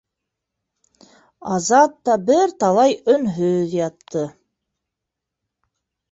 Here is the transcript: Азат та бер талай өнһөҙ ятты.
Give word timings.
Азат 1.55 1.91
та 2.07 2.15
бер 2.29 2.53
талай 2.63 2.95
өнһөҙ 3.13 3.75
ятты. 3.81 4.23